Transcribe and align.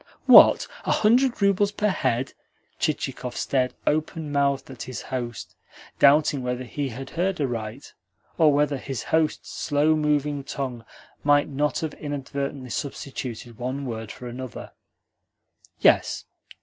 "What, 0.25 0.67
a 0.83 0.91
hundred 0.91 1.43
roubles 1.43 1.71
per 1.71 1.89
head?" 1.89 2.33
Chichikov 2.79 3.35
stared 3.35 3.75
open 3.85 4.31
mouthed 4.31 4.71
at 4.71 4.81
his 4.81 4.99
host 5.13 5.55
doubting 5.99 6.41
whether 6.41 6.63
he 6.63 6.89
had 6.89 7.11
heard 7.11 7.39
aright, 7.39 7.93
or 8.35 8.51
whether 8.51 8.77
his 8.77 9.03
host's 9.03 9.51
slow 9.51 9.95
moving 9.95 10.43
tongue 10.43 10.83
might 11.23 11.49
not 11.49 11.81
have 11.81 11.93
inadvertently 11.93 12.71
substituted 12.71 13.59
one 13.59 13.85
word 13.85 14.11
for 14.11 14.27
another. 14.27 14.71
"Yes. 15.81 16.25